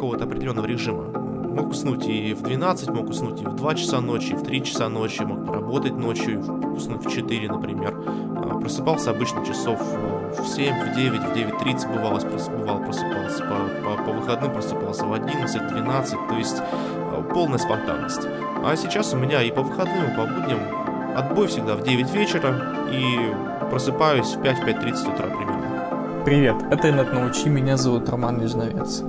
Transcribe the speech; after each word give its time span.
какого-то 0.00 0.24
определенного 0.24 0.64
режима. 0.64 1.04
Мог 1.12 1.68
уснуть 1.68 2.06
и 2.06 2.32
в 2.32 2.40
12, 2.40 2.88
мог 2.88 3.10
уснуть 3.10 3.42
и 3.42 3.44
в 3.44 3.54
2 3.54 3.74
часа 3.74 4.00
ночи, 4.00 4.32
и 4.32 4.34
в 4.34 4.42
3 4.42 4.64
часа 4.64 4.88
ночи, 4.88 5.20
мог 5.24 5.46
поработать 5.46 5.94
ночью, 5.94 6.40
уснуть 6.74 7.04
в 7.04 7.10
4, 7.10 7.48
например. 7.48 7.94
А, 8.06 8.58
просыпался 8.60 9.10
обычно 9.10 9.44
часов 9.44 9.78
э, 9.78 10.32
в 10.40 10.46
7, 10.48 10.74
в 10.74 10.96
9, 10.96 11.20
в 11.20 11.36
9.30 11.36 11.92
бывало, 11.92 12.18
бывало 12.18 12.82
просыпался. 12.82 13.44
По, 13.44 13.56
по, 13.84 14.02
по 14.04 14.12
выходным 14.12 14.52
просыпался 14.54 15.04
в 15.04 15.12
11, 15.12 15.68
12, 15.68 16.28
то 16.30 16.34
есть 16.34 16.62
э, 16.62 17.22
полная 17.34 17.58
спонтанность. 17.58 18.22
А 18.64 18.74
сейчас 18.76 19.12
у 19.12 19.18
меня 19.18 19.42
и 19.42 19.50
по 19.50 19.60
выходным, 19.60 20.12
и 20.12 20.16
по 20.16 20.24
будням 20.24 20.60
отбой 21.14 21.48
всегда 21.48 21.74
в 21.74 21.82
9 21.82 22.10
вечера, 22.14 22.74
и 22.90 23.34
просыпаюсь 23.70 24.34
в 24.34 24.40
5-5.30 24.40 25.14
утра 25.14 25.26
примерно. 25.26 26.24
Привет, 26.24 26.56
это 26.70 26.88
Инет 26.88 27.12
Научи, 27.12 27.50
меня 27.50 27.76
зовут 27.76 28.08
Роман 28.08 28.38
Нежновец. 28.38 29.02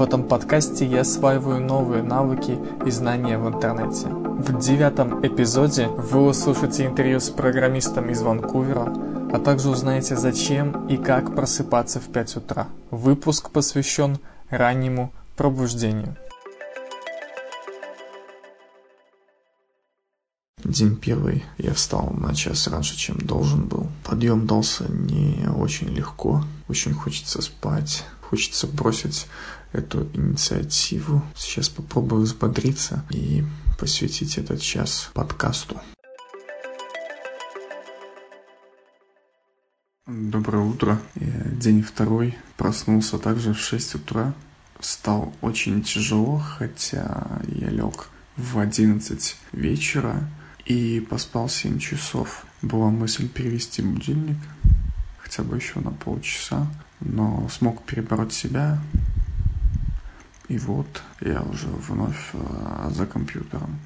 В 0.00 0.02
этом 0.02 0.22
подкасте 0.22 0.86
я 0.86 1.02
осваиваю 1.02 1.60
новые 1.60 2.02
навыки 2.02 2.58
и 2.86 2.90
знания 2.90 3.36
в 3.36 3.46
интернете. 3.46 4.06
В 4.08 4.58
девятом 4.58 5.20
эпизоде 5.20 5.88
вы 5.88 6.26
услышите 6.26 6.86
интервью 6.86 7.20
с 7.20 7.28
программистом 7.28 8.08
из 8.08 8.22
Ванкувера, 8.22 8.94
а 9.30 9.38
также 9.38 9.68
узнаете, 9.68 10.16
зачем 10.16 10.88
и 10.88 10.96
как 10.96 11.34
просыпаться 11.34 12.00
в 12.00 12.10
5 12.10 12.36
утра. 12.36 12.68
Выпуск 12.90 13.50
посвящен 13.50 14.16
раннему 14.48 15.12
пробуждению. 15.36 16.16
День 20.64 20.96
первый. 20.96 21.44
Я 21.58 21.74
встал 21.74 22.08
на 22.16 22.34
час 22.34 22.68
раньше, 22.68 22.96
чем 22.96 23.18
должен 23.18 23.66
был. 23.66 23.88
Подъем 24.04 24.46
дался 24.46 24.90
не 24.90 25.46
очень 25.46 25.88
легко. 25.88 26.42
Очень 26.68 26.94
хочется 26.94 27.42
спать. 27.42 28.04
Хочется 28.22 28.66
бросить 28.66 29.26
эту 29.72 30.08
инициативу. 30.14 31.22
Сейчас 31.36 31.68
попробую 31.68 32.22
взбодриться 32.22 33.04
и 33.10 33.44
посвятить 33.78 34.38
этот 34.38 34.60
час 34.60 35.10
подкасту. 35.14 35.80
Доброе 40.06 40.64
утро. 40.64 41.00
Я 41.14 41.44
день 41.52 41.82
второй. 41.82 42.36
Проснулся 42.56 43.18
также 43.18 43.54
в 43.54 43.60
6 43.60 43.94
утра. 43.94 44.34
Встал 44.80 45.32
очень 45.40 45.82
тяжело, 45.82 46.38
хотя 46.38 47.40
я 47.46 47.68
лег 47.68 48.08
в 48.36 48.58
11 48.58 49.36
вечера 49.52 50.28
и 50.64 51.00
поспал 51.08 51.48
7 51.48 51.78
часов. 51.78 52.44
Была 52.62 52.90
мысль 52.90 53.28
перевести 53.28 53.82
будильник, 53.82 54.38
хотя 55.18 55.42
бы 55.42 55.56
еще 55.56 55.80
на 55.80 55.92
полчаса, 55.92 56.66
но 57.00 57.48
смог 57.48 57.82
перебороть 57.84 58.32
себя. 58.32 58.80
И 60.50 60.58
вот 60.58 61.02
я 61.20 61.42
уже 61.42 61.68
вновь 61.68 62.30
э, 62.32 62.90
за 62.90 63.06
компьютером. 63.06 63.78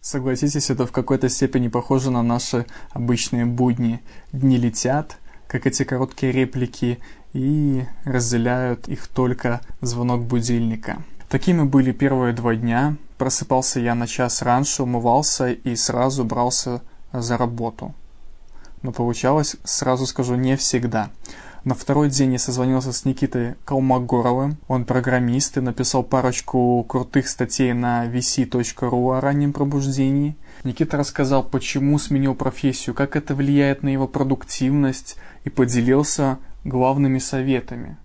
Согласитесь, 0.00 0.68
это 0.68 0.84
в 0.84 0.90
какой-то 0.90 1.28
степени 1.28 1.68
похоже 1.68 2.10
на 2.10 2.24
наши 2.24 2.66
обычные 2.90 3.46
будни. 3.46 4.00
Дни 4.32 4.58
летят, 4.58 5.18
как 5.46 5.64
эти 5.68 5.84
короткие 5.84 6.32
реплики, 6.32 6.98
и 7.34 7.84
разделяют 8.04 8.88
их 8.88 9.06
только 9.06 9.60
звонок 9.80 10.24
будильника. 10.24 11.04
Такими 11.28 11.62
были 11.62 11.92
первые 11.92 12.34
два 12.34 12.56
дня. 12.56 12.96
Просыпался 13.16 13.78
я 13.78 13.94
на 13.94 14.08
час 14.08 14.42
раньше, 14.42 14.82
умывался 14.82 15.52
и 15.52 15.76
сразу 15.76 16.24
брался 16.24 16.82
за 17.12 17.36
работу. 17.36 17.94
Но 18.82 18.90
получалось, 18.90 19.54
сразу 19.62 20.06
скажу, 20.06 20.34
не 20.34 20.56
всегда. 20.56 21.10
На 21.64 21.76
второй 21.76 22.10
день 22.10 22.32
я 22.32 22.38
созвонился 22.40 22.92
с 22.92 23.04
Никитой 23.04 23.54
Калмогоровым. 23.64 24.56
Он 24.66 24.84
программист 24.84 25.58
и 25.58 25.60
написал 25.60 26.02
парочку 26.02 26.82
крутых 26.88 27.28
статей 27.28 27.72
на 27.72 28.06
vc.ru 28.06 29.16
о 29.16 29.20
раннем 29.20 29.52
пробуждении. 29.52 30.36
Никита 30.64 30.96
рассказал, 30.96 31.44
почему 31.44 32.00
сменил 32.00 32.34
профессию, 32.34 32.96
как 32.96 33.14
это 33.14 33.36
влияет 33.36 33.84
на 33.84 33.90
его 33.90 34.08
продуктивность 34.08 35.16
и 35.44 35.50
поделился 35.50 36.38
главными 36.64 37.18
советами 37.18 37.96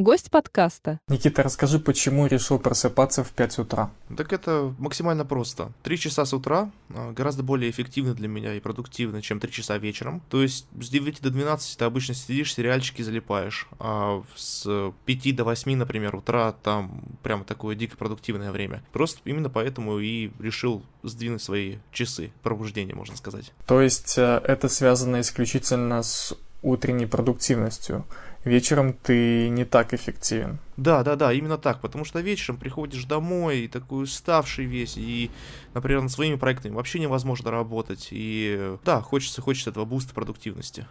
гость 0.00 0.30
подкаста. 0.30 0.98
Никита, 1.08 1.42
расскажи, 1.42 1.78
почему 1.78 2.26
решил 2.26 2.58
просыпаться 2.58 3.22
в 3.22 3.30
5 3.32 3.58
утра? 3.58 3.90
Так 4.16 4.32
это 4.32 4.74
максимально 4.78 5.24
просто. 5.26 5.72
Три 5.82 5.98
часа 5.98 6.24
с 6.24 6.32
утра 6.32 6.70
а, 6.88 7.12
гораздо 7.12 7.42
более 7.42 7.70
эффективны 7.70 8.14
для 8.14 8.26
меня 8.26 8.54
и 8.54 8.60
продуктивны, 8.60 9.20
чем 9.20 9.40
три 9.40 9.52
часа 9.52 9.76
вечером. 9.76 10.22
То 10.30 10.42
есть 10.42 10.66
с 10.80 10.88
9 10.88 11.20
до 11.20 11.30
12 11.30 11.78
ты 11.78 11.84
обычно 11.84 12.14
сидишь, 12.14 12.54
сериальчики 12.54 13.02
залипаешь, 13.02 13.68
а 13.78 14.22
с 14.34 14.92
5 15.04 15.36
до 15.36 15.44
8, 15.44 15.76
например, 15.76 16.16
утра 16.16 16.52
там 16.52 17.02
прям 17.22 17.44
такое 17.44 17.76
дико 17.76 17.96
продуктивное 17.98 18.52
время. 18.52 18.82
Просто 18.92 19.20
именно 19.24 19.50
поэтому 19.50 19.98
и 19.98 20.30
решил 20.38 20.82
сдвинуть 21.02 21.42
свои 21.42 21.76
часы 21.92 22.32
пробуждения, 22.42 22.94
можно 22.94 23.16
сказать. 23.16 23.52
То 23.66 23.82
есть 23.82 24.16
э, 24.16 24.40
это 24.44 24.68
связано 24.68 25.20
исключительно 25.20 26.02
с 26.02 26.34
утренней 26.62 27.06
продуктивностью 27.06 28.04
вечером 28.44 28.92
ты 28.92 29.48
не 29.48 29.64
так 29.64 29.94
эффективен. 29.94 30.58
Да, 30.76 31.02
да, 31.02 31.16
да, 31.16 31.32
именно 31.32 31.58
так, 31.58 31.80
потому 31.80 32.04
что 32.04 32.20
вечером 32.20 32.56
приходишь 32.56 33.04
домой, 33.04 33.60
и 33.60 33.68
такой 33.68 34.04
уставший 34.04 34.64
весь, 34.64 34.96
и, 34.96 35.30
например, 35.74 36.02
над 36.02 36.10
своими 36.10 36.36
проектами 36.36 36.74
вообще 36.74 36.98
невозможно 36.98 37.50
работать, 37.50 38.08
и 38.10 38.76
да, 38.84 39.00
хочется, 39.00 39.42
хочется 39.42 39.70
этого 39.70 39.84
буста 39.84 40.14
продуктивности. 40.14 40.86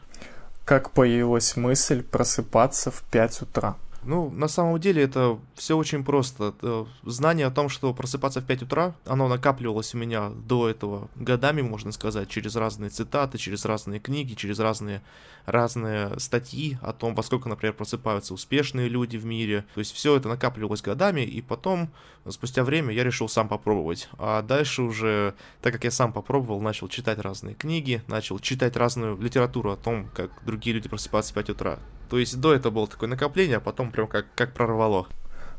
Как 0.66 0.92
появилась 0.92 1.56
мысль 1.56 2.04
просыпаться 2.04 2.92
в 2.92 3.02
5 3.04 3.42
утра? 3.42 3.76
Ну, 4.04 4.30
на 4.30 4.48
самом 4.48 4.80
деле 4.80 5.04
это 5.04 5.40
все 5.56 5.76
очень 5.76 6.04
просто. 6.04 6.54
Э, 6.62 6.86
знание 7.04 7.48
о 7.48 7.52
том, 7.52 7.68
что 7.68 7.94
просыпаться 7.94 8.40
в 8.40 8.46
5 8.46 8.64
утра, 8.64 8.96
оно 9.06 9.28
накапливалось 9.28 9.94
у 9.94 9.98
меня 9.98 10.30
до 10.30 10.70
этого 10.70 11.10
годами, 11.16 11.62
можно 11.62 11.92
сказать, 11.92 12.30
через 12.30 12.56
разные 12.56 12.90
цитаты, 12.90 13.38
через 13.38 13.66
разные 13.66 14.00
книги, 14.00 14.36
через 14.36 14.60
разные, 14.60 15.02
разные 15.46 16.18
статьи 16.20 16.78
о 16.82 16.94
том, 16.94 17.14
во 17.14 17.24
сколько, 17.24 17.50
например, 17.50 17.74
просыпаются 17.74 18.34
успешные 18.34 18.88
люди 18.88 19.18
в 19.18 19.26
мире. 19.26 19.66
То 19.74 19.80
есть 19.80 19.94
все 19.94 20.16
это 20.16 20.30
накапливалось 20.30 20.82
годами, 20.82 21.22
и 21.22 21.42
потом, 21.42 21.90
спустя 22.30 22.64
время, 22.64 22.94
я 22.94 23.04
решил 23.04 23.28
сам 23.28 23.50
попробовать. 23.50 24.10
А 24.18 24.42
дальше 24.42 24.82
уже, 24.82 25.36
так 25.62 25.74
как 25.74 25.84
я 25.84 25.92
сам 25.92 26.14
попробовал, 26.14 26.62
начал 26.62 26.88
читать 26.88 27.20
разные 27.20 27.54
книги, 27.54 28.02
начал 28.08 28.40
читать 28.40 28.78
разную 28.78 29.18
литературу 29.18 29.72
о 29.72 29.78
том, 29.78 30.10
как 30.16 30.32
другие 30.46 30.74
люди 30.74 30.88
просыпаются 30.88 31.32
в 31.32 31.36
5 31.36 31.50
утра. 31.50 31.80
То 32.10 32.18
есть 32.18 32.40
до 32.40 32.54
этого 32.54 32.74
было 32.74 32.88
такое 32.88 33.08
накопление, 33.10 33.58
а 33.58 33.62
потом 33.62 33.92
прям 33.92 34.08
как, 34.08 34.26
как 34.36 34.54
прорвало. 34.54 35.08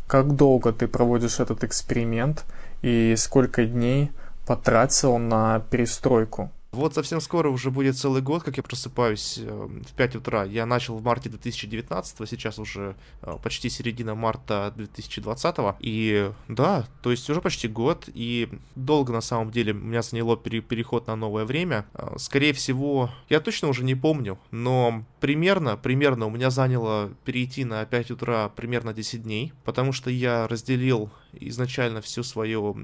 Как 0.06 0.34
долго 0.34 0.72
ты 0.72 0.88
проводишь 0.88 1.38
этот 1.38 1.62
эксперимент 1.62 2.44
и 2.82 3.14
сколько 3.16 3.64
дней 3.64 4.10
потратил 4.46 5.18
на 5.18 5.60
перестройку? 5.70 6.50
Вот 6.72 6.94
совсем 6.94 7.20
скоро 7.20 7.48
уже 7.48 7.72
будет 7.72 7.96
целый 7.98 8.22
год, 8.22 8.44
как 8.44 8.56
я 8.56 8.62
просыпаюсь 8.62 9.38
э, 9.38 9.50
в 9.50 9.92
5 9.94 10.16
утра. 10.16 10.44
Я 10.44 10.66
начал 10.66 10.96
в 10.96 11.02
марте 11.02 11.28
2019, 11.28 12.28
сейчас 12.28 12.60
уже 12.60 12.94
э, 13.22 13.36
почти 13.42 13.68
середина 13.68 14.14
марта 14.14 14.72
2020. 14.76 15.56
И 15.80 16.30
да, 16.46 16.86
то 17.02 17.10
есть 17.10 17.28
уже 17.28 17.40
почти 17.40 17.66
год, 17.66 18.08
и 18.14 18.48
долго 18.76 19.12
на 19.12 19.20
самом 19.20 19.50
деле 19.50 19.72
меня 19.72 20.02
заняло 20.02 20.36
пере 20.36 20.60
переход 20.60 21.08
на 21.08 21.16
новое 21.16 21.44
время. 21.44 21.86
Э, 21.94 22.14
скорее 22.18 22.52
всего, 22.52 23.10
я 23.28 23.40
точно 23.40 23.66
уже 23.66 23.82
не 23.82 23.96
помню, 23.96 24.38
но 24.52 25.04
примерно, 25.18 25.76
примерно 25.76 26.26
у 26.26 26.30
меня 26.30 26.50
заняло 26.50 27.10
перейти 27.24 27.64
на 27.64 27.84
5 27.84 28.12
утра 28.12 28.48
примерно 28.48 28.94
10 28.94 29.24
дней, 29.24 29.52
потому 29.64 29.92
что 29.92 30.08
я 30.08 30.46
разделил 30.46 31.10
изначально 31.32 32.00
всю 32.00 32.22
свою, 32.22 32.76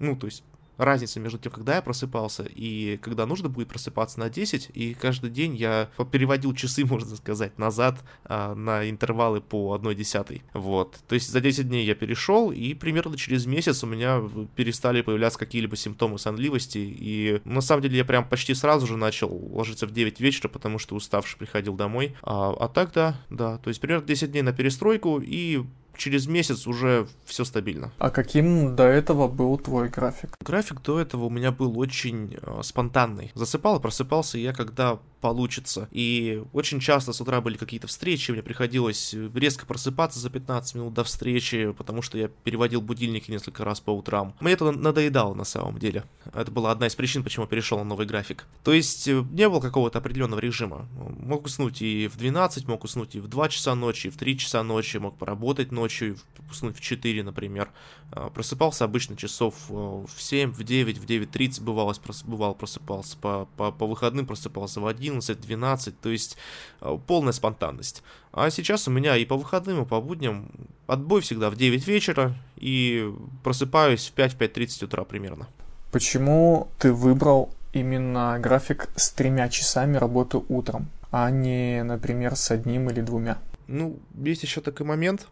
ну, 0.00 0.16
то 0.16 0.26
есть 0.26 0.42
разница 0.76 1.20
между 1.20 1.38
тем, 1.38 1.52
когда 1.52 1.76
я 1.76 1.82
просыпался 1.82 2.44
и 2.44 2.98
когда 3.02 3.26
нужно 3.26 3.48
будет 3.48 3.68
просыпаться 3.68 4.18
на 4.20 4.30
10, 4.30 4.70
и 4.74 4.94
каждый 4.94 5.30
день 5.30 5.54
я 5.54 5.90
переводил 6.10 6.54
часы, 6.54 6.84
можно 6.86 7.16
сказать, 7.16 7.58
назад 7.58 8.02
а, 8.24 8.54
на 8.54 8.88
интервалы 8.88 9.40
по 9.40 9.74
1 9.74 9.94
десятой. 9.96 10.42
Вот. 10.54 10.98
То 11.08 11.14
есть 11.14 11.30
за 11.30 11.40
10 11.40 11.68
дней 11.68 11.84
я 11.86 11.94
перешел, 11.94 12.50
и 12.50 12.74
примерно 12.74 13.16
через 13.16 13.46
месяц 13.46 13.82
у 13.84 13.86
меня 13.86 14.22
перестали 14.56 15.02
появляться 15.02 15.38
какие-либо 15.38 15.76
симптомы 15.76 16.18
сонливости, 16.18 16.78
и 16.78 17.40
на 17.44 17.60
самом 17.60 17.82
деле 17.82 17.98
я 17.98 18.04
прям 18.04 18.28
почти 18.28 18.54
сразу 18.54 18.86
же 18.86 18.96
начал 18.96 19.28
ложиться 19.52 19.86
в 19.86 19.92
9 19.92 20.20
вечера, 20.20 20.48
потому 20.48 20.78
что 20.78 20.94
уставший 20.94 21.38
приходил 21.38 21.74
домой. 21.74 22.16
А, 22.22 22.54
а 22.58 22.68
так 22.68 22.92
да, 22.92 23.20
да, 23.30 23.58
то 23.58 23.68
есть 23.68 23.80
примерно 23.80 24.06
10 24.06 24.32
дней 24.32 24.42
на 24.42 24.52
перестройку, 24.52 25.20
и 25.22 25.64
через 25.96 26.26
месяц 26.26 26.66
уже 26.66 27.06
все 27.24 27.44
стабильно. 27.44 27.92
А 27.98 28.10
каким 28.10 28.74
до 28.76 28.84
этого 28.84 29.28
был 29.28 29.58
твой 29.58 29.88
график? 29.88 30.36
График 30.40 30.82
до 30.82 31.00
этого 31.00 31.24
у 31.24 31.30
меня 31.30 31.52
был 31.52 31.78
очень 31.78 32.36
э, 32.40 32.60
спонтанный. 32.62 33.30
Засыпал 33.34 33.80
просыпался 33.80 34.38
я, 34.38 34.52
когда 34.52 34.98
получится. 35.22 35.88
И 35.92 36.42
очень 36.52 36.80
часто 36.80 37.14
с 37.14 37.20
утра 37.20 37.40
были 37.40 37.56
какие-то 37.56 37.86
встречи, 37.86 38.32
мне 38.32 38.42
приходилось 38.42 39.14
резко 39.34 39.64
просыпаться 39.64 40.18
за 40.18 40.28
15 40.28 40.74
минут 40.74 40.94
до 40.94 41.04
встречи, 41.04 41.72
потому 41.72 42.02
что 42.02 42.18
я 42.18 42.28
переводил 42.28 42.82
будильники 42.82 43.30
несколько 43.30 43.64
раз 43.64 43.80
по 43.80 43.90
утрам. 43.90 44.34
Мне 44.40 44.54
это 44.54 44.70
надоедало 44.72 45.34
на 45.34 45.44
самом 45.44 45.78
деле. 45.78 46.04
Это 46.34 46.50
была 46.50 46.72
одна 46.72 46.88
из 46.88 46.94
причин, 46.96 47.22
почему 47.22 47.46
перешел 47.46 47.78
на 47.78 47.84
новый 47.84 48.06
график. 48.06 48.46
То 48.64 48.72
есть 48.72 49.06
э, 49.08 49.24
не 49.30 49.48
было 49.48 49.60
какого-то 49.60 49.98
определенного 49.98 50.40
режима. 50.40 50.88
Мог 51.20 51.46
уснуть 51.46 51.80
и 51.80 52.08
в 52.08 52.16
12, 52.16 52.66
мог 52.66 52.82
уснуть 52.82 53.14
и 53.14 53.20
в 53.20 53.28
2 53.28 53.48
часа 53.48 53.74
ночи, 53.76 54.08
и 54.08 54.10
в 54.10 54.16
3 54.16 54.38
часа 54.38 54.62
ночи, 54.64 54.96
мог 54.96 55.16
поработать 55.16 55.70
ночью, 55.70 55.81
уснуть 56.52 56.76
в 56.76 56.80
4, 56.80 57.22
например. 57.22 57.70
А, 58.12 58.30
просыпался 58.30 58.84
обычно 58.84 59.16
часов 59.16 59.54
э, 59.68 59.72
в 59.72 60.22
7, 60.22 60.52
в 60.52 60.62
9, 60.62 60.98
в 60.98 61.04
9.30 61.04 61.62
бывало, 61.62 61.94
бывало 62.24 62.54
просыпался. 62.54 63.16
По, 63.16 63.48
по, 63.56 63.72
по 63.72 63.86
выходным 63.86 64.26
просыпался 64.26 64.80
в 64.80 64.86
1, 64.86 65.18
11-12, 65.18 65.94
то 66.00 66.10
есть 66.10 66.36
э, 66.80 66.98
полная 67.06 67.32
спонтанность. 67.32 68.02
А 68.32 68.50
сейчас 68.50 68.86
у 68.88 68.90
меня 68.90 69.16
и 69.16 69.24
по 69.24 69.36
выходным, 69.36 69.82
и 69.82 69.86
по 69.86 70.00
будням 70.00 70.50
отбой 70.86 71.20
всегда 71.22 71.50
в 71.50 71.56
9 71.56 71.86
вечера, 71.86 72.34
и 72.56 73.12
просыпаюсь 73.42 74.12
в 74.14 74.18
5-5.30 74.18 74.84
утра 74.84 75.04
примерно. 75.04 75.48
Почему 75.90 76.68
ты 76.78 76.92
выбрал 76.92 77.52
именно 77.72 78.38
график 78.38 78.88
с 78.96 79.10
тремя 79.10 79.48
часами 79.48 79.96
работы 79.96 80.38
утром, 80.48 80.88
а 81.10 81.30
не, 81.30 81.82
например, 81.82 82.36
с 82.36 82.50
одним 82.50 82.90
или 82.90 83.00
двумя? 83.00 83.38
Ну, 83.66 83.98
есть 84.22 84.42
еще 84.42 84.60
такой 84.60 84.86
момент. 84.86 85.28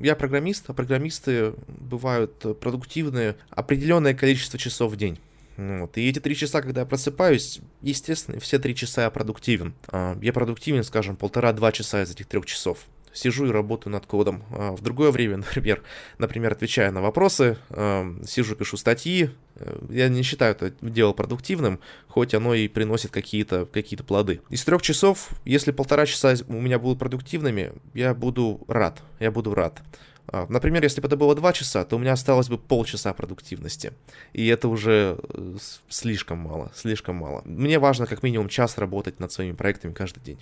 Я 0.00 0.16
программист, 0.16 0.64
а 0.68 0.74
программисты 0.74 1.54
бывают 1.66 2.58
продуктивные 2.60 3.36
определенное 3.50 4.14
количество 4.14 4.58
часов 4.58 4.92
в 4.92 4.96
день. 4.96 5.18
Вот. 5.56 5.96
И 5.96 6.08
эти 6.08 6.18
три 6.18 6.34
часа, 6.34 6.62
когда 6.62 6.80
я 6.80 6.86
просыпаюсь, 6.86 7.60
естественно, 7.80 8.40
все 8.40 8.58
три 8.58 8.74
часа 8.74 9.02
я 9.02 9.10
продуктивен. 9.10 9.74
А, 9.88 10.18
я 10.20 10.32
продуктивен, 10.32 10.82
скажем, 10.82 11.16
полтора-два 11.16 11.70
часа 11.72 12.02
из 12.02 12.10
этих 12.10 12.26
трех 12.26 12.46
часов. 12.46 12.78
Сижу 13.14 13.46
и 13.46 13.50
работаю 13.50 13.92
над 13.92 14.06
кодом. 14.06 14.42
А, 14.50 14.72
в 14.72 14.82
другое 14.82 15.10
время, 15.10 15.36
например, 15.54 15.82
например, 16.18 16.52
отвечая 16.52 16.90
на 16.90 17.00
вопросы, 17.00 17.56
а, 17.70 18.06
сижу, 18.26 18.56
пишу 18.56 18.76
статьи. 18.76 19.30
Э, 19.56 19.78
я 19.88 20.08
не 20.08 20.22
считаю 20.22 20.52
это 20.52 20.72
дело 20.82 21.12
продуктивным, 21.12 21.80
хоть 22.08 22.34
оно 22.34 22.54
и 22.54 22.68
приносит 22.68 23.10
какие-то 23.12 23.66
какие 23.66 23.98
плоды. 23.98 24.40
Из 24.50 24.64
трех 24.64 24.82
часов, 24.82 25.30
если 25.44 25.70
полтора 25.70 26.06
часа 26.06 26.34
у 26.48 26.60
меня 26.60 26.78
будут 26.78 26.98
продуктивными, 26.98 27.72
я 27.94 28.14
буду 28.14 28.60
рад. 28.68 29.00
Я 29.20 29.30
буду 29.30 29.54
рад. 29.54 29.80
А, 30.26 30.46
например, 30.48 30.82
если 30.82 31.00
бы 31.00 31.06
это 31.06 31.16
было 31.16 31.34
2 31.34 31.52
часа, 31.52 31.84
то 31.84 31.96
у 31.96 31.98
меня 31.98 32.12
осталось 32.12 32.48
бы 32.48 32.58
полчаса 32.58 33.12
продуктивности. 33.12 33.92
И 34.32 34.46
это 34.46 34.68
уже 34.68 35.18
э, 35.22 35.56
слишком 35.88 36.38
мало, 36.38 36.72
слишком 36.74 37.16
мало. 37.16 37.42
Мне 37.44 37.78
важно 37.78 38.06
как 38.06 38.22
минимум 38.22 38.48
час 38.48 38.78
работать 38.78 39.20
над 39.20 39.30
своими 39.32 39.54
проектами 39.54 39.92
каждый 39.92 40.20
день. 40.20 40.40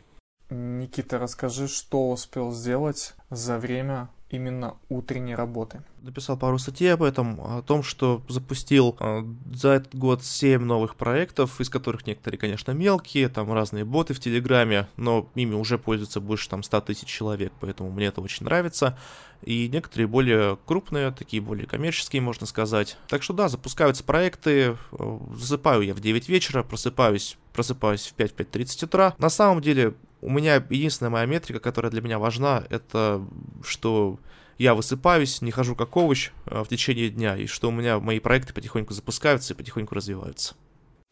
Никита, 0.52 1.18
расскажи, 1.18 1.68
что 1.68 2.10
успел 2.10 2.52
сделать 2.52 3.14
за 3.30 3.58
время 3.58 4.08
именно 4.32 4.76
утренней 4.88 5.34
работы. 5.34 5.82
Написал 6.00 6.38
пару 6.38 6.58
статей 6.58 6.92
об 6.92 7.02
этом, 7.02 7.40
о 7.40 7.62
том, 7.62 7.82
что 7.82 8.22
запустил 8.28 8.96
э, 8.98 9.24
за 9.52 9.68
этот 9.70 9.94
год 9.94 10.24
7 10.24 10.62
новых 10.62 10.96
проектов, 10.96 11.60
из 11.60 11.68
которых 11.68 12.06
некоторые, 12.06 12.38
конечно, 12.38 12.72
мелкие, 12.72 13.28
там 13.28 13.52
разные 13.52 13.84
боты 13.84 14.14
в 14.14 14.20
Телеграме, 14.20 14.88
но 14.96 15.28
ими 15.34 15.54
уже 15.54 15.78
пользуется 15.78 16.20
больше 16.20 16.48
там 16.48 16.62
100 16.62 16.80
тысяч 16.80 17.08
человек, 17.08 17.52
поэтому 17.60 17.90
мне 17.90 18.06
это 18.06 18.20
очень 18.20 18.44
нравится. 18.44 18.98
И 19.42 19.68
некоторые 19.68 20.06
более 20.06 20.56
крупные, 20.66 21.10
такие 21.10 21.42
более 21.42 21.66
коммерческие, 21.66 22.22
можно 22.22 22.46
сказать. 22.46 22.96
Так 23.08 23.22
что 23.22 23.34
да, 23.34 23.48
запускаются 23.48 24.02
проекты, 24.02 24.76
э, 24.92 25.18
засыпаю 25.34 25.82
я 25.82 25.94
в 25.94 26.00
9 26.00 26.28
вечера, 26.28 26.62
просыпаюсь, 26.62 27.36
просыпаюсь 27.52 28.06
в 28.06 28.18
5-5.30 28.18 28.84
утра. 28.86 29.14
На 29.18 29.28
самом 29.28 29.60
деле 29.60 29.94
у 30.22 30.30
меня 30.30 30.64
единственная 30.70 31.10
моя 31.10 31.26
метрика, 31.26 31.60
которая 31.60 31.90
для 31.90 32.00
меня 32.00 32.18
важна, 32.18 32.64
это 32.70 33.22
что 33.62 34.18
я 34.56 34.74
высыпаюсь, 34.74 35.42
не 35.42 35.50
хожу 35.50 35.74
как 35.74 35.96
овощ 35.96 36.30
а, 36.46 36.62
в 36.64 36.68
течение 36.68 37.10
дня, 37.10 37.36
и 37.36 37.46
что 37.46 37.68
у 37.68 37.72
меня 37.72 37.98
мои 37.98 38.20
проекты 38.20 38.52
потихоньку 38.52 38.94
запускаются 38.94 39.52
и 39.52 39.56
потихоньку 39.56 39.94
развиваются. 39.94 40.54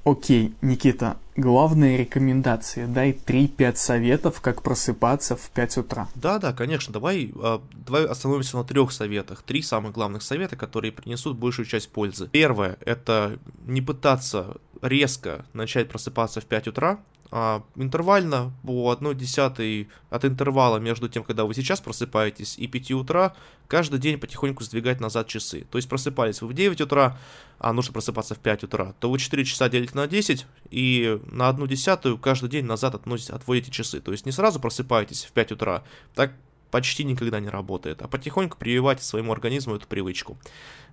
Окей, 0.04 0.54
Никита, 0.62 1.18
главные 1.36 1.98
рекомендации. 1.98 2.86
Дай 2.86 3.10
3-5 3.12 3.76
советов, 3.76 4.40
как 4.40 4.62
просыпаться 4.62 5.36
в 5.36 5.50
5 5.50 5.78
утра. 5.78 6.08
Да, 6.14 6.38
да, 6.38 6.54
конечно. 6.54 6.92
Давай, 6.92 7.30
э, 7.34 7.58
давай 7.86 8.06
остановимся 8.06 8.56
на 8.56 8.64
трех 8.64 8.92
советах. 8.92 9.42
Три 9.42 9.60
самых 9.60 9.92
главных 9.92 10.22
совета, 10.22 10.56
которые 10.56 10.92
принесут 10.92 11.36
большую 11.36 11.66
часть 11.66 11.90
пользы. 11.90 12.28
Первое 12.32 12.78
это 12.80 13.38
не 13.66 13.82
пытаться 13.82 14.56
резко 14.80 15.44
начать 15.52 15.90
просыпаться 15.90 16.40
в 16.40 16.46
5 16.46 16.68
утра, 16.68 17.00
а, 17.30 17.62
интервально 17.76 18.52
по 18.64 18.90
1 18.90 19.16
десятой 19.16 19.88
от 20.10 20.24
интервала 20.24 20.78
между 20.78 21.08
тем, 21.08 21.22
когда 21.22 21.44
вы 21.44 21.54
сейчас 21.54 21.80
просыпаетесь, 21.80 22.58
и 22.58 22.66
5 22.66 22.90
утра, 22.92 23.34
каждый 23.68 24.00
день 24.00 24.18
потихоньку 24.18 24.64
сдвигать 24.64 25.00
назад 25.00 25.28
часы. 25.28 25.66
То 25.70 25.78
есть 25.78 25.88
просыпались 25.88 26.42
вы 26.42 26.48
в 26.48 26.54
9 26.54 26.80
утра, 26.80 27.18
а 27.58 27.72
нужно 27.72 27.92
просыпаться 27.92 28.34
в 28.34 28.38
5 28.38 28.64
утра, 28.64 28.94
то 28.98 29.10
вы 29.10 29.18
4 29.18 29.44
часа 29.44 29.68
делите 29.68 29.92
на 29.94 30.08
10, 30.08 30.46
и 30.70 31.20
на 31.30 31.48
1 31.48 31.66
десятую 31.68 32.18
каждый 32.18 32.50
день 32.50 32.64
назад 32.64 32.94
относите, 32.94 33.32
отводите 33.32 33.70
часы. 33.70 34.00
То 34.00 34.12
есть 34.12 34.26
не 34.26 34.32
сразу 34.32 34.58
просыпаетесь 34.58 35.24
в 35.24 35.32
5 35.32 35.52
утра, 35.52 35.84
так 36.14 36.32
почти 36.70 37.04
никогда 37.04 37.40
не 37.40 37.48
работает, 37.48 38.02
а 38.02 38.08
потихоньку 38.08 38.56
прививайте 38.58 39.04
своему 39.04 39.32
организму 39.32 39.74
эту 39.74 39.86
привычку. 39.86 40.38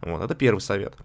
Вот, 0.02 0.22
это 0.22 0.36
первый 0.36 0.60
совет. 0.60 0.96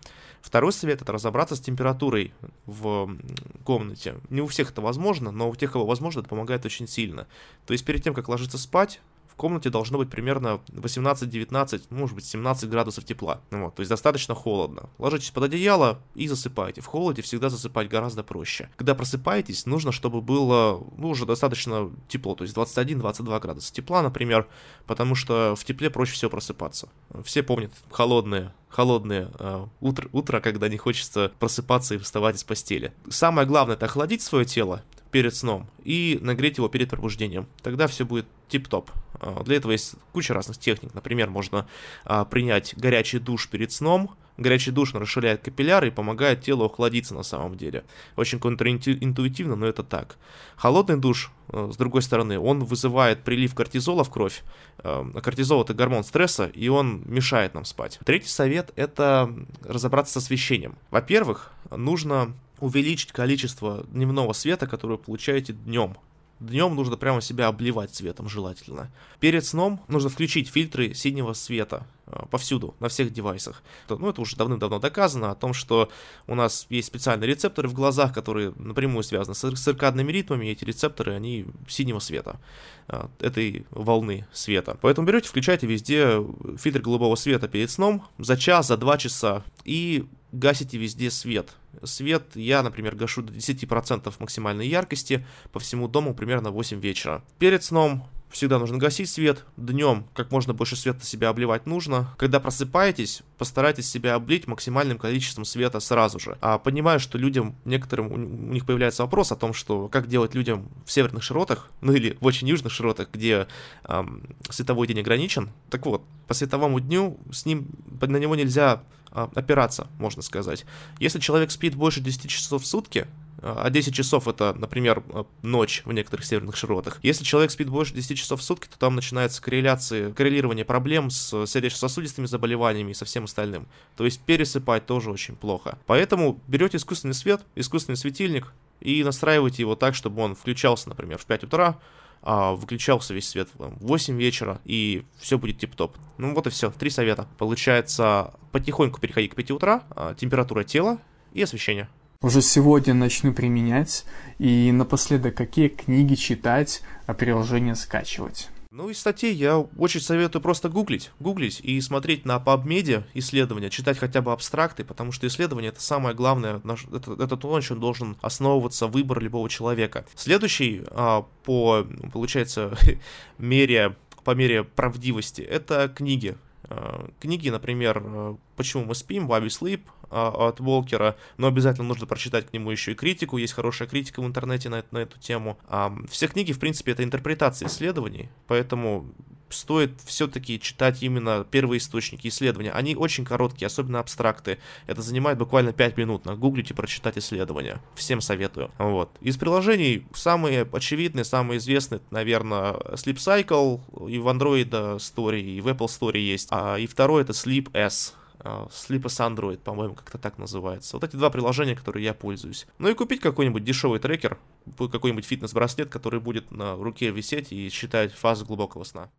Второй 0.40 0.72
совет 0.72 1.00
это 1.00 1.12
разобраться 1.12 1.54
с 1.54 1.60
температурой 1.60 2.34
в 2.66 3.16
комнате. 3.64 4.16
Не 4.28 4.40
у 4.40 4.46
всех 4.48 4.70
это 4.70 4.80
возможно, 4.80 5.30
но 5.30 5.48
у 5.48 5.54
тех, 5.54 5.72
кого 5.72 5.86
возможно, 5.86 6.20
это 6.20 6.28
помогает 6.28 6.66
очень 6.66 6.88
сильно. 6.88 7.28
То 7.64 7.72
есть 7.72 7.84
перед 7.84 8.02
тем, 8.02 8.12
как 8.12 8.28
ложиться 8.28 8.58
спать, 8.58 9.00
в 9.32 9.34
комнате 9.34 9.70
должно 9.70 9.96
быть 9.96 10.11
примерно 10.11 10.61
18-19, 10.69 11.84
может 11.88 12.14
быть 12.14 12.26
17 12.26 12.69
градусов 12.69 13.05
тепла. 13.06 13.40
Вот, 13.50 13.75
то 13.75 13.81
есть 13.81 13.88
достаточно 13.88 14.34
холодно. 14.34 14.90
Ложитесь 14.99 15.31
под 15.31 15.44
одеяло 15.44 16.00
и 16.14 16.29
засыпайте. 16.29 16.82
В 16.82 16.87
холоде 16.87 17.23
всегда 17.23 17.49
засыпать 17.49 17.88
гораздо 17.88 18.23
проще. 18.23 18.69
Когда 18.76 18.94
просыпаетесь, 18.94 19.64
нужно, 19.64 19.90
чтобы 19.90 20.20
было 20.20 20.87
ну, 20.99 21.08
уже 21.08 21.25
достаточно 21.25 21.90
тепло, 22.08 22.34
то 22.34 22.44
есть 22.44 22.55
21-22 22.55 23.40
градуса 23.40 23.73
тепла, 23.73 24.02
например, 24.02 24.49
потому 24.87 25.14
что 25.14 25.55
в 25.56 25.64
тепле 25.64 25.88
проще 25.88 26.12
всего 26.12 26.31
просыпаться. 26.31 26.90
Все 27.25 27.43
помнят 27.43 27.73
холодные 27.90 28.52
холодное 28.69 29.31
э, 29.38 29.67
утро, 29.81 30.08
утро, 30.12 30.40
когда 30.40 30.69
не 30.70 30.79
хочется 30.79 31.31
просыпаться 31.38 31.94
и 31.94 31.99
вставать 31.99 32.37
из 32.37 32.44
постели. 32.44 32.94
Самое 33.11 33.46
главное 33.46 33.76
это 33.76 33.84
охладить 33.84 34.23
свое 34.23 34.46
тело 34.46 34.82
перед 35.12 35.36
сном 35.36 35.68
и 35.84 36.18
нагреть 36.22 36.56
его 36.56 36.68
перед 36.68 36.90
пробуждением. 36.90 37.46
Тогда 37.62 37.86
все 37.86 38.04
будет 38.04 38.26
тип-топ. 38.48 38.90
А, 39.20 39.44
для 39.44 39.56
этого 39.56 39.72
есть 39.72 39.94
куча 40.12 40.34
разных 40.34 40.58
техник. 40.58 40.94
Например, 40.94 41.30
можно 41.30 41.68
а, 42.04 42.24
принять 42.24 42.74
горячий 42.76 43.18
душ 43.18 43.48
перед 43.48 43.70
сном. 43.70 44.16
Горячий 44.38 44.70
душ 44.70 44.94
расширяет 44.94 45.42
капилляры 45.42 45.88
и 45.88 45.90
помогает 45.90 46.40
телу 46.40 46.64
охладиться 46.64 47.14
на 47.14 47.22
самом 47.22 47.56
деле. 47.56 47.84
Очень 48.16 48.40
контринтуитивно, 48.40 49.54
но 49.54 49.66
это 49.66 49.82
так. 49.82 50.16
Холодный 50.56 50.96
душ, 50.96 51.30
а, 51.48 51.70
с 51.70 51.76
другой 51.76 52.00
стороны, 52.00 52.38
он 52.38 52.64
вызывает 52.64 53.22
прилив 53.22 53.54
кортизола 53.54 54.04
в 54.04 54.10
кровь. 54.10 54.42
Кортизол 54.82 55.62
это 55.62 55.74
гормон 55.74 56.04
стресса, 56.04 56.46
и 56.46 56.68
он 56.68 57.02
мешает 57.04 57.52
нам 57.52 57.66
спать. 57.66 58.00
Третий 58.06 58.28
совет 58.28 58.72
это 58.76 59.30
разобраться 59.62 60.14
с 60.14 60.24
освещением. 60.24 60.78
Во-первых, 60.90 61.52
нужно 61.70 62.32
увеличить 62.62 63.10
количество 63.10 63.84
дневного 63.88 64.32
света, 64.32 64.69
которое 64.69 64.94
вы 64.94 65.02
получаете 65.02 65.52
днем. 65.52 65.96
Днем 66.38 66.76
нужно 66.76 66.96
прямо 66.96 67.20
себя 67.20 67.48
обливать 67.48 67.92
светом 67.92 68.28
желательно. 68.28 68.88
Перед 69.19 69.44
сном 69.44 69.81
нужно 69.88 70.08
включить 70.08 70.48
фильтры 70.48 70.94
синего 70.94 71.32
света 71.32 71.88
э, 72.06 72.24
повсюду, 72.31 72.76
на 72.78 72.88
всех 72.88 73.12
девайсах. 73.12 73.64
Ну, 73.88 74.08
это 74.08 74.20
уже 74.20 74.36
давным-давно 74.36 74.78
доказано 74.78 75.32
о 75.32 75.34
том, 75.34 75.54
что 75.54 75.88
у 76.28 76.36
нас 76.36 76.66
есть 76.69 76.86
специальные 76.86 77.28
рецепторы 77.28 77.69
в 77.69 77.74
глазах, 77.74 78.14
которые 78.14 78.52
напрямую 78.56 79.02
связаны 79.02 79.34
с 79.34 79.60
циркадными 79.60 80.12
ритмами, 80.12 80.46
и 80.46 80.52
эти 80.52 80.64
рецепторы, 80.64 81.14
они 81.14 81.46
синего 81.69 81.98
света, 81.98 82.40
э, 82.86 83.08
этой 83.19 83.66
волны 83.70 84.26
света. 84.32 84.78
Поэтому 84.82 85.06
берете, 85.06 85.28
включайте 85.28 85.66
везде 85.66 86.24
фильтр 86.58 86.81
голубого 86.81 87.16
света 87.16 87.48
перед 87.48 87.72
сном 87.72 88.04
за 88.19 88.36
час, 88.36 88.69
за 88.69 88.76
два 88.76 88.98
часа, 88.98 89.42
и 89.64 90.06
гасите 90.31 90.78
везде 90.78 91.10
свет. 91.10 91.56
Свет 91.84 92.34
я, 92.34 92.62
например, 92.62 92.94
гашу 92.96 93.22
до 93.22 93.32
10% 93.32 94.12
максимальной 94.19 94.69
яркости 94.69 95.26
по 95.52 95.60
всему 95.60 95.88
дому 95.88 96.14
примерно 96.14 96.50
8 96.50 96.81
вечера. 96.81 97.22
Перед 97.38 97.64
сном 97.64 98.06
всегда 98.32 98.58
нужно 98.58 98.79
гасить 98.79 99.08
свет. 99.08 99.44
Днем 99.56 100.06
как 100.14 100.31
можно 100.31 100.55
больше 100.55 100.74
света 100.74 101.05
себя 101.05 101.29
обливать 101.29 101.67
нужно. 101.67 102.14
Когда 102.17 102.41
просыпаетесь, 102.41 103.22
постарайтесь 103.38 103.88
себя 103.88 104.14
облить 104.14 104.46
максимальным 104.46 104.98
количеством 104.98 105.44
света 105.44 105.81
сразу 105.81 106.19
же. 106.19 106.38
А 106.41 106.58
понимаю, 106.58 106.98
что 106.98 107.19
людям, 107.19 107.55
некоторым, 107.64 108.10
у 108.10 108.17
них 108.17 108.67
появляется 108.67 109.02
вопрос 109.02 109.32
о 109.32 109.36
том, 109.36 109.52
что 109.52 109.88
как 109.88 110.08
делать 110.08 110.34
людям 110.34 110.69
в 110.84 110.93
северных 110.93 111.22
широтах, 111.22 111.70
ну 111.81 111.93
или 111.93 112.17
в 112.20 112.26
очень 112.26 112.48
южных 112.48 112.72
широтах, 112.72 113.08
где 113.12 113.46
эм, 113.84 114.22
световой 114.48 114.86
день 114.86 115.00
ограничен. 115.00 115.50
Так 115.70 115.86
вот, 115.86 116.02
по 116.26 116.34
световому 116.34 116.81
дню 116.81 117.19
с 117.31 117.44
ним, 117.46 117.69
на 118.00 118.17
него 118.17 118.34
нельзя 118.34 118.82
опираться, 119.12 119.88
можно 119.98 120.22
сказать. 120.22 120.64
Если 120.98 121.20
человек 121.20 121.50
спит 121.50 121.74
больше 121.74 122.00
10 122.00 122.28
часов 122.28 122.62
в 122.62 122.66
сутки, 122.66 123.06
а 123.44 123.70
10 123.70 123.92
часов 123.92 124.28
это, 124.28 124.54
например, 124.56 125.02
ночь 125.42 125.82
в 125.84 125.92
некоторых 125.92 126.24
северных 126.24 126.56
широтах. 126.56 127.00
Если 127.02 127.24
человек 127.24 127.50
спит 127.50 127.69
больше 127.69 127.92
10 127.92 128.16
часов 128.16 128.40
в 128.40 128.44
сутки, 128.44 128.69
то 128.69 128.78
там 128.78 128.94
начинается 128.94 129.42
корреляция, 129.42 130.12
коррелирование 130.12 130.64
проблем 130.64 131.10
с 131.10 131.46
сердечно-сосудистыми 131.46 132.26
заболеваниями 132.26 132.92
и 132.92 132.94
со 132.94 133.04
всем 133.04 133.24
остальным. 133.24 133.66
То 133.96 134.04
есть 134.04 134.20
пересыпать 134.20 134.86
тоже 134.86 135.10
очень 135.10 135.34
плохо. 135.34 135.78
Поэтому 135.86 136.40
берете 136.46 136.76
искусственный 136.76 137.14
свет, 137.14 137.42
искусственный 137.56 137.96
светильник 137.96 138.52
и 138.81 139.02
настраиваете 139.02 139.62
его 139.62 139.74
так, 139.74 139.96
чтобы 139.96 140.22
он 140.22 140.36
включался, 140.36 140.88
например, 140.88 141.19
в 141.19 141.26
5 141.26 141.44
утра, 141.44 141.78
а, 142.22 142.55
выключался 142.55 143.14
весь 143.14 143.29
свет 143.29 143.48
в 143.55 143.84
8 143.84 144.17
вечера, 144.17 144.60
и 144.64 145.05
все 145.19 145.38
будет 145.38 145.58
тип-топ. 145.58 145.96
Ну 146.19 146.34
вот 146.34 146.46
и 146.46 146.50
все, 146.50 146.70
три 146.70 146.91
совета. 146.91 147.26
Получается, 147.38 148.34
потихоньку 148.52 149.00
переходить 149.00 149.32
к 149.32 149.34
5 149.34 149.50
утра, 149.50 149.82
а, 149.91 150.14
температура 150.14 150.64
тела 150.64 150.98
и 151.32 151.43
освещение. 151.43 151.88
Уже 152.22 152.41
сегодня 152.41 152.94
начну 152.94 153.34
применять. 153.34 154.05
И 154.38 154.70
напоследок, 154.70 155.34
какие 155.34 155.67
книги 155.67 156.14
читать, 156.14 156.82
а 157.06 157.14
приложения 157.14 157.74
скачивать? 157.74 158.48
Ну, 158.74 158.88
из 158.88 158.98
статей 158.98 159.34
я 159.34 159.58
очень 159.58 160.00
советую 160.00 160.41
просто 160.41 160.70
гуглить, 160.70 161.10
гуглить 161.20 161.60
и 161.60 161.79
смотреть 161.82 162.24
на 162.24 162.38
PubMed 162.38 163.05
исследования, 163.12 163.69
читать 163.69 163.98
хотя 163.98 164.22
бы 164.22 164.32
абстракты, 164.32 164.82
потому 164.82 165.12
что 165.12 165.26
исследование 165.26 165.69
это 165.69 165.82
самое 165.82 166.17
главное, 166.17 166.62
это, 166.91 167.12
это 167.22 167.36
то, 167.36 167.55
на 167.55 167.60
чем 167.60 167.81
должен 167.81 168.17
основываться 168.22 168.86
выбор 168.86 169.20
любого 169.20 169.50
человека. 169.50 170.06
Следующий 170.14 170.84
а, 170.88 171.26
по, 171.44 171.86
получается, 172.14 172.74
мере, 173.36 173.94
по 174.24 174.31
мере 174.31 174.64
правдивости, 174.64 175.43
это 175.43 175.93
книги. 175.94 176.38
А, 176.62 177.10
книги, 177.20 177.50
например, 177.50 178.38
«Почему 178.62 178.84
мы 178.84 178.94
спим», 178.94 179.26
«Why 179.26 179.42
we 179.42 179.48
sleep», 179.48 179.81
а, 180.12 180.48
от 180.48 180.60
Волкера, 180.60 181.16
но 181.38 181.46
обязательно 181.46 181.88
нужно 181.88 182.06
прочитать 182.06 182.46
к 182.48 182.52
нему 182.52 182.70
еще 182.70 182.92
и 182.92 182.94
критику, 182.94 183.38
есть 183.38 183.54
хорошая 183.54 183.88
критика 183.88 184.20
в 184.20 184.26
интернете 184.26 184.69
на, 184.69 184.84
на 184.90 184.98
эту 184.98 185.19
тему. 185.19 185.58
А, 185.69 185.92
все 186.10 186.28
книги, 186.28 186.52
в 186.52 186.60
принципе, 186.60 186.92
это 186.92 187.02
интерпретация 187.02 187.66
исследований, 187.66 188.28
поэтому 188.46 189.12
стоит 189.48 190.00
все-таки 190.04 190.60
читать 190.60 191.02
именно 191.02 191.46
первые 191.50 191.78
источники 191.78 192.28
исследования. 192.28 192.72
Они 192.72 192.94
очень 192.94 193.24
короткие, 193.24 193.66
особенно 193.66 194.00
абстракты. 194.00 194.58
Это 194.86 195.02
занимает 195.02 195.38
буквально 195.38 195.72
5 195.72 195.96
минут. 195.96 196.24
Нагуглить 196.24 196.70
и 196.70 196.74
прочитать 196.74 197.19
исследования. 197.19 197.81
Всем 197.94 198.20
советую. 198.20 198.70
Вот. 198.78 199.10
Из 199.20 199.36
приложений 199.36 200.06
самые 200.14 200.69
очевидные, 200.70 201.24
самые 201.24 201.58
известные, 201.58 202.00
наверное, 202.10 202.72
Sleep 202.94 203.16
Cycle 203.16 204.08
и 204.10 204.19
в 204.19 204.28
Android 204.28 204.70
Story, 204.96 205.40
и 205.40 205.60
в 205.60 205.69
Apple 205.69 205.86
Store 205.86 206.19
есть. 206.19 206.48
А, 206.50 206.76
и 206.76 206.86
второй 206.86 207.22
это 207.22 207.32
Sleep 207.32 207.74
S. 207.74 208.14
А, 208.44 208.67
Sleepos 208.70 209.20
Android, 209.20 209.58
по-моему, 209.58 209.94
как-то 209.94 210.19
так 210.19 210.37
называется. 210.39 210.96
Вот 210.96 211.05
эти 211.05 211.15
два 211.17 211.31
приложения, 211.31 211.77
которые 211.77 212.05
я 212.05 212.13
пользуюсь. 212.13 212.67
Ну 212.79 212.89
и 212.89 212.94
купить 212.94 213.20
какой-нибудь 213.20 213.63
дешевый 213.63 214.01
трекер, 214.01 214.39
какой-нибудь 214.77 215.25
фитнес-браслет, 215.25 215.89
который 215.89 216.20
будет 216.20 216.51
на 216.51 216.75
руке 216.75 217.11
висеть 217.11 217.53
и 217.53 217.69
считать 217.69 218.13
фазу 218.13 218.44
глубокого 218.44 218.82
сна. 218.84 219.11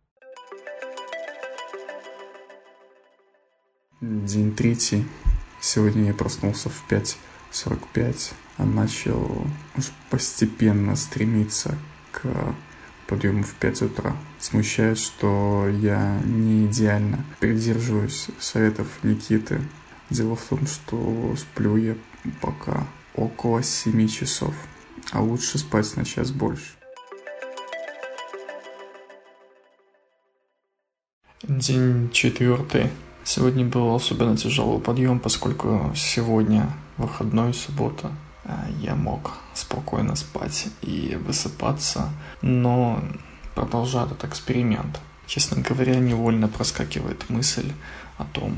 День 4.00 4.54
третий. 4.54 5.06
Сегодня 5.60 6.08
я 6.08 6.14
проснулся 6.14 6.68
в 6.68 6.84
5.45, 6.90 8.34
а 8.58 8.66
начал 8.66 9.46
постепенно 10.10 10.94
стремиться 10.96 11.78
к 12.12 12.54
подъему 13.06 13.42
в 13.42 13.54
5 13.54 13.82
утра. 13.82 14.16
Смущает, 14.38 14.98
что 14.98 15.68
я 15.68 16.20
не 16.24 16.66
идеально 16.66 17.24
придерживаюсь 17.40 18.26
советов 18.38 18.88
Никиты. 19.02 19.60
Дело 20.10 20.36
в 20.36 20.42
том, 20.42 20.66
что 20.66 21.34
сплю 21.36 21.76
я 21.76 21.96
пока 22.40 22.86
около 23.14 23.62
7 23.62 24.08
часов, 24.08 24.54
а 25.12 25.22
лучше 25.22 25.58
спать 25.58 25.96
на 25.96 26.04
час 26.04 26.30
больше. 26.30 26.72
День 31.42 32.10
четвертый. 32.10 32.90
Сегодня 33.22 33.64
был 33.64 33.94
особенно 33.94 34.36
тяжелый 34.36 34.80
подъем, 34.80 35.20
поскольку 35.20 35.92
сегодня 35.94 36.70
выходной, 36.96 37.54
суббота. 37.54 38.12
А, 38.44 38.66
я 38.80 38.94
мог 38.94 39.38
спокойно 39.54 40.16
спать 40.16 40.68
и 40.82 41.18
высыпаться, 41.24 42.10
но 42.42 43.00
продолжаю 43.54 44.06
этот 44.06 44.24
эксперимент. 44.24 45.00
Честно 45.26 45.62
говоря, 45.62 45.96
невольно 45.96 46.48
проскакивает 46.48 47.30
мысль 47.30 47.72
о 48.18 48.24
том, 48.24 48.54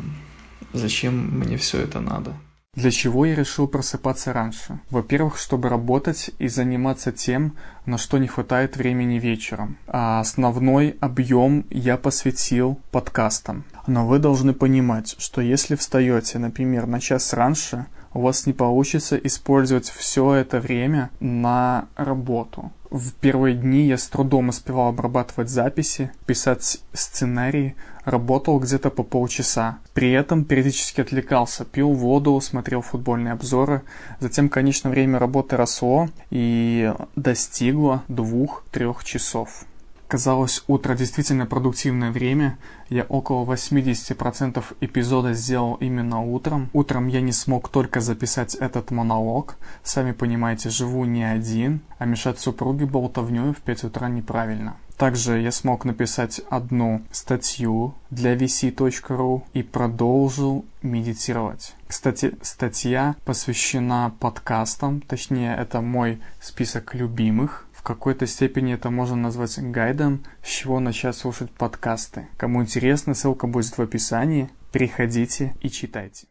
зачем 0.72 1.38
мне 1.38 1.56
все 1.56 1.80
это 1.80 2.00
надо. 2.00 2.34
Для 2.76 2.90
чего 2.90 3.24
я 3.24 3.34
решил 3.34 3.68
просыпаться 3.68 4.34
раньше? 4.34 4.80
Во-первых, 4.90 5.38
чтобы 5.38 5.70
работать 5.70 6.30
и 6.38 6.46
заниматься 6.46 7.10
тем, 7.10 7.56
на 7.86 7.96
что 7.96 8.18
не 8.18 8.28
хватает 8.28 8.76
времени 8.76 9.18
вечером. 9.18 9.78
А 9.86 10.20
основной 10.20 10.96
объем 11.00 11.64
я 11.70 11.96
посвятил 11.96 12.78
подкастам. 12.90 13.64
Но 13.86 14.06
вы 14.06 14.18
должны 14.18 14.52
понимать, 14.52 15.16
что 15.18 15.40
если 15.40 15.74
встаете, 15.74 16.38
например, 16.38 16.86
на 16.86 17.00
час 17.00 17.32
раньше, 17.32 17.86
у 18.16 18.22
вас 18.22 18.46
не 18.46 18.54
получится 18.54 19.16
использовать 19.16 19.90
все 19.90 20.32
это 20.32 20.58
время 20.58 21.10
на 21.20 21.86
работу. 21.96 22.72
В 22.90 23.12
первые 23.12 23.54
дни 23.54 23.86
я 23.86 23.98
с 23.98 24.06
трудом 24.08 24.48
успевал 24.48 24.88
обрабатывать 24.88 25.50
записи, 25.50 26.10
писать 26.24 26.80
сценарии, 26.94 27.76
работал 28.06 28.58
где-то 28.58 28.88
по 28.88 29.02
полчаса. 29.02 29.80
При 29.92 30.12
этом 30.12 30.46
периодически 30.46 31.02
отвлекался, 31.02 31.66
пил 31.66 31.92
воду, 31.92 32.40
смотрел 32.40 32.80
футбольные 32.80 33.32
обзоры. 33.32 33.82
Затем, 34.20 34.48
конечно, 34.48 34.88
время 34.88 35.18
работы 35.18 35.56
росло 35.58 36.08
и 36.30 36.94
достигло 37.16 38.02
двух-трех 38.08 39.04
часов. 39.04 39.66
Казалось, 40.08 40.62
утро 40.68 40.94
действительно 40.94 41.46
продуктивное 41.46 42.12
время. 42.12 42.58
Я 42.88 43.02
около 43.04 43.44
80% 43.44 44.62
эпизода 44.80 45.34
сделал 45.34 45.74
именно 45.74 46.22
утром. 46.22 46.70
Утром 46.72 47.08
я 47.08 47.20
не 47.20 47.32
смог 47.32 47.68
только 47.68 48.00
записать 48.00 48.54
этот 48.54 48.92
монолог. 48.92 49.56
Сами 49.82 50.12
понимаете, 50.12 50.70
живу 50.70 51.04
не 51.04 51.24
один, 51.24 51.80
а 51.98 52.04
мешать 52.04 52.38
супруге 52.38 52.86
болтовнёй 52.86 53.52
в 53.52 53.62
5 53.62 53.84
утра 53.84 54.08
неправильно. 54.08 54.76
Также 54.96 55.40
я 55.40 55.52
смог 55.52 55.84
написать 55.84 56.40
одну 56.48 57.02
статью 57.12 57.94
для 58.10 58.34
vc.ru 58.34 59.42
и 59.52 59.62
продолжил 59.62 60.64
медитировать. 60.82 61.74
Кстати, 61.86 62.34
статья 62.40 63.14
посвящена 63.26 64.14
подкастам, 64.18 65.02
точнее 65.02 65.54
это 65.54 65.82
мой 65.82 66.20
список 66.40 66.94
любимых 66.94 67.65
какой-то 67.86 68.26
степени 68.26 68.74
это 68.74 68.90
можно 68.90 69.14
назвать 69.14 69.56
гайдом, 69.60 70.24
с 70.42 70.48
чего 70.48 70.80
начать 70.80 71.16
слушать 71.16 71.52
подкасты. 71.52 72.26
Кому 72.36 72.60
интересно, 72.60 73.14
ссылка 73.14 73.46
будет 73.46 73.78
в 73.78 73.80
описании. 73.80 74.50
Приходите 74.72 75.54
и 75.60 75.70
читайте. 75.70 76.26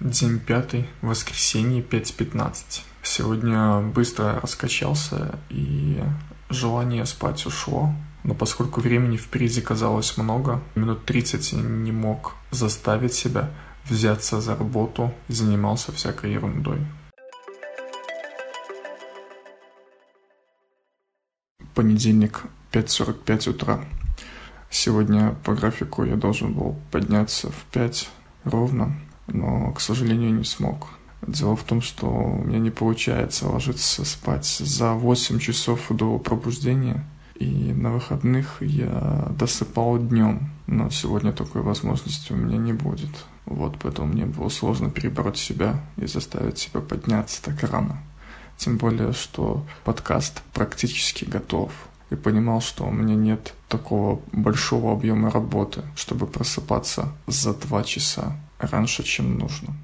День 0.00 0.38
пятый, 0.38 0.88
воскресенье, 1.02 1.82
5.15. 1.82 2.80
Сегодня 3.02 3.80
быстро 3.80 4.40
раскачался 4.40 5.38
и 5.50 6.02
желание 6.48 7.04
спать 7.04 7.44
ушло. 7.44 7.92
Но 8.24 8.34
поскольку 8.34 8.80
времени 8.80 9.18
впереди 9.18 9.60
казалось 9.60 10.16
много, 10.16 10.62
минут 10.74 11.04
30 11.04 11.52
я 11.52 11.60
не 11.60 11.92
мог 11.92 12.34
заставить 12.50 13.12
себя– 13.12 13.50
взяться 13.90 14.40
за 14.40 14.56
работу 14.56 15.12
и 15.28 15.32
занимался 15.32 15.92
всякой 15.92 16.32
ерундой. 16.32 16.78
Понедельник, 21.74 22.42
5.45 22.72 23.50
утра. 23.50 23.80
Сегодня 24.70 25.36
по 25.44 25.54
графику 25.54 26.04
я 26.04 26.16
должен 26.16 26.52
был 26.52 26.76
подняться 26.90 27.50
в 27.50 27.64
5 27.72 28.08
ровно, 28.44 28.98
но, 29.26 29.72
к 29.72 29.80
сожалению, 29.80 30.34
не 30.34 30.44
смог. 30.44 30.88
Дело 31.26 31.56
в 31.56 31.64
том, 31.64 31.80
что 31.80 32.06
у 32.06 32.44
меня 32.44 32.58
не 32.58 32.70
получается 32.70 33.48
ложиться 33.48 34.04
спать 34.04 34.46
за 34.46 34.92
8 34.92 35.38
часов 35.38 35.86
до 35.90 36.18
пробуждения, 36.18 37.04
и 37.34 37.72
на 37.72 37.92
выходных 37.92 38.60
я 38.60 39.28
досыпал 39.30 39.98
днем, 39.98 40.50
но 40.68 40.90
сегодня 40.90 41.32
такой 41.32 41.62
возможности 41.62 42.32
у 42.34 42.36
меня 42.36 42.58
не 42.58 42.74
будет. 42.74 43.10
Вот 43.46 43.78
поэтому 43.80 44.12
мне 44.12 44.26
было 44.26 44.50
сложно 44.50 44.90
перебороть 44.90 45.38
себя 45.38 45.82
и 45.96 46.06
заставить 46.06 46.58
себя 46.58 46.80
подняться 46.80 47.42
так 47.42 47.62
рано. 47.62 48.02
Тем 48.58 48.76
более, 48.76 49.14
что 49.14 49.64
подкаст 49.84 50.42
практически 50.52 51.24
готов. 51.24 51.72
И 52.10 52.16
понимал, 52.16 52.60
что 52.60 52.84
у 52.84 52.90
меня 52.90 53.14
нет 53.14 53.54
такого 53.68 54.20
большого 54.32 54.92
объема 54.92 55.30
работы, 55.30 55.82
чтобы 55.96 56.26
просыпаться 56.26 57.12
за 57.26 57.54
два 57.54 57.82
часа 57.82 58.38
раньше, 58.58 59.02
чем 59.02 59.38
нужно. 59.38 59.74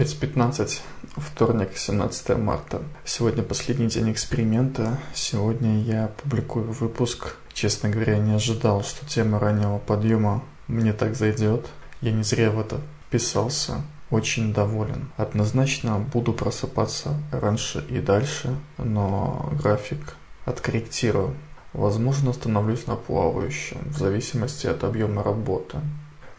5.15, 0.00 0.80
вторник, 1.18 1.76
17 1.76 2.38
марта. 2.38 2.80
Сегодня 3.04 3.42
последний 3.42 3.88
день 3.88 4.10
эксперимента. 4.10 4.98
Сегодня 5.12 5.82
я 5.82 6.10
публикую 6.22 6.72
выпуск 6.72 7.36
Честно 7.52 7.90
говоря, 7.90 8.16
не 8.16 8.32
ожидал, 8.32 8.82
что 8.82 9.04
тема 9.04 9.38
раннего 9.38 9.76
подъема 9.76 10.42
мне 10.68 10.94
так 10.94 11.16
зайдет. 11.16 11.68
Я 12.00 12.12
не 12.12 12.22
зря 12.22 12.50
в 12.50 12.58
это 12.58 12.80
вписался. 13.08 13.82
Очень 14.10 14.54
доволен. 14.54 15.10
Однозначно 15.18 15.98
буду 15.98 16.32
просыпаться 16.32 17.20
раньше 17.30 17.84
и 17.90 18.00
дальше, 18.00 18.56
но 18.78 19.52
график 19.62 20.16
откорректирую. 20.46 21.34
Возможно, 21.74 22.30
остановлюсь 22.30 22.86
на 22.86 22.96
плавающем, 22.96 23.82
в 23.84 23.98
зависимости 23.98 24.66
от 24.66 24.82
объема 24.82 25.22
работы. 25.22 25.76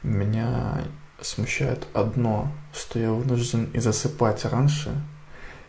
Меня 0.01 0.81
смущает 1.21 1.87
одно, 1.93 2.51
что 2.73 2.99
я 2.99 3.11
вынужден 3.11 3.69
и 3.73 3.79
засыпать 3.79 4.45
раньше, 4.45 5.01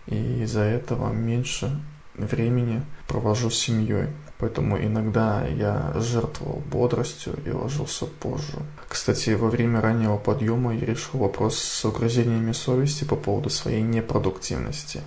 и 0.06 0.42
из-за 0.42 0.62
этого 0.62 1.12
меньше 1.12 1.80
времени 2.14 2.82
провожу 3.06 3.50
с 3.50 3.58
семьей. 3.58 4.08
Поэтому 4.38 4.76
иногда 4.76 5.46
я 5.46 5.92
жертвовал 5.94 6.62
бодростью 6.68 7.34
и 7.46 7.50
ложился 7.50 8.06
позже. 8.06 8.58
Кстати, 8.88 9.30
во 9.30 9.48
время 9.48 9.80
раннего 9.80 10.16
подъема 10.16 10.74
я 10.74 10.84
решил 10.84 11.20
вопрос 11.20 11.58
с 11.58 11.84
угрызениями 11.84 12.50
совести 12.50 13.04
по 13.04 13.14
поводу 13.14 13.50
своей 13.50 13.82
непродуктивности. 13.82 15.00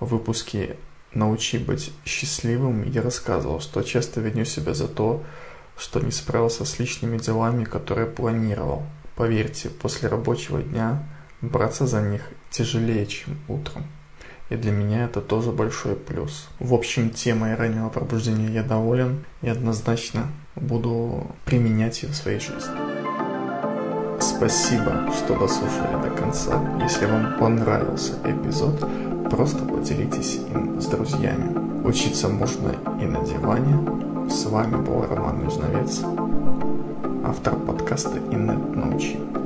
В 0.00 0.06
выпуске 0.06 0.76
«Научи 1.12 1.58
быть 1.58 1.92
счастливым» 2.06 2.90
я 2.90 3.02
рассказывал, 3.02 3.60
что 3.60 3.82
часто 3.82 4.22
виню 4.22 4.46
себя 4.46 4.72
за 4.72 4.88
то, 4.88 5.22
что 5.76 6.00
не 6.00 6.10
справился 6.10 6.64
с 6.64 6.78
личными 6.78 7.18
делами, 7.18 7.64
которые 7.64 8.06
планировал. 8.06 8.84
Поверьте, 9.22 9.68
после 9.68 10.08
рабочего 10.08 10.60
дня 10.60 11.00
браться 11.42 11.86
за 11.86 12.02
них 12.02 12.22
тяжелее, 12.50 13.06
чем 13.06 13.38
утром. 13.46 13.84
И 14.50 14.56
для 14.56 14.72
меня 14.72 15.04
это 15.04 15.20
тоже 15.20 15.52
большой 15.52 15.94
плюс. 15.94 16.48
В 16.58 16.74
общем, 16.74 17.08
темой 17.10 17.54
раннего 17.54 17.88
пробуждения 17.88 18.48
я 18.48 18.64
доволен 18.64 19.24
и 19.40 19.48
однозначно 19.48 20.26
буду 20.56 21.24
применять 21.44 22.02
ее 22.02 22.08
в 22.08 22.16
своей 22.16 22.40
жизни. 22.40 22.74
Спасибо, 24.20 25.08
что 25.16 25.38
дослушали 25.38 26.02
до 26.02 26.10
конца. 26.10 26.60
Если 26.82 27.06
вам 27.06 27.38
понравился 27.38 28.14
эпизод, 28.24 28.80
просто 29.30 29.64
поделитесь 29.64 30.40
им 30.52 30.80
с 30.80 30.86
друзьями. 30.86 31.86
Учиться 31.86 32.28
можно 32.28 32.74
и 33.00 33.04
на 33.04 33.24
диване. 33.24 34.28
С 34.28 34.46
вами 34.46 34.84
был 34.84 35.06
Роман 35.08 35.44
Межновец, 35.44 36.00
автор 37.24 37.54
подкаста 37.56 38.18
«Инет 38.30 38.76
научи». 38.76 39.41